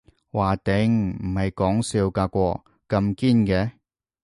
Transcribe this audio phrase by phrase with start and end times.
[0.31, 3.71] 嘩頂，唔係講笑㗎喎，咁堅嘅